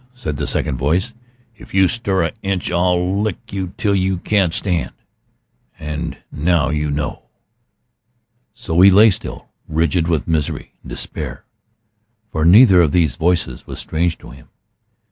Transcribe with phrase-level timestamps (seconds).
[0.13, 1.13] said the second voice.
[1.55, 4.93] "If you stir a inch I'll lick you till you can't stand!
[5.77, 7.25] And now you know."
[8.51, 11.45] So he lay still, rigid with misery and despair.
[12.31, 14.47] For neither of these voices was strange to him.